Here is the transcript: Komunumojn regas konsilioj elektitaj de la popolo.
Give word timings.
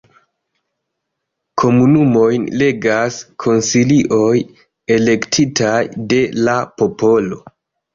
Komunumojn 1.63 2.49
regas 2.63 3.21
konsilioj 3.47 4.35
elektitaj 4.99 5.81
de 6.13 6.23
la 6.47 6.61
popolo. 6.81 7.45